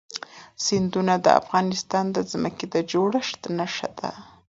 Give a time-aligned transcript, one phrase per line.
[0.65, 4.11] سیندونه د افغانستان د ځمکې د جوړښت نښه ده.